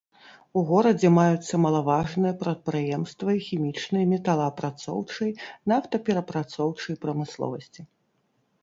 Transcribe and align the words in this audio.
У 0.59 0.61
горадзе 0.69 1.09
маюцца 1.17 1.59
малаважныя 1.65 2.33
прадпрыемствы 2.41 3.31
хімічнай, 3.49 4.03
металаапрацоўчай, 4.15 5.31
нафтаперапрацоўчай 5.75 6.95
прамысловасці. 7.07 7.81